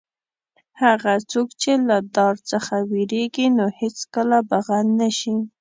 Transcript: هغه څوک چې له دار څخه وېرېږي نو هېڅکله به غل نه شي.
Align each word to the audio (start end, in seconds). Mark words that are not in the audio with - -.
هغه 0.81 1.13
څوک 1.31 1.47
چې 1.61 1.71
له 1.87 1.97
دار 2.15 2.35
څخه 2.51 2.75
وېرېږي 2.91 3.47
نو 3.57 3.65
هېڅکله 3.79 4.37
به 4.49 4.57
غل 4.67 4.87
نه 4.99 5.09
شي. 5.17 5.35